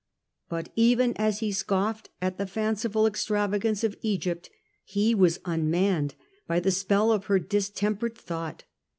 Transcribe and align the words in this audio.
But 0.49 0.69
even 0.75 1.13
as 1.17 1.41
he 1.41 1.51
scoffed 1.51 2.09
at 2.23 2.39
the 2.39 2.47
fanciful 2.47 3.05
extravagance 3.05 3.83
of 3.83 3.95
Egypt, 4.01 4.49
he 4.83 5.13
was 5.13 5.39
unmanned 5.45 6.15
by 6.47 6.59
the 6.59 6.71
spell 6.71 7.11
of 7.11 7.25
her 7.25 7.37
distempered 7.37 8.17
thought. 8.17 8.63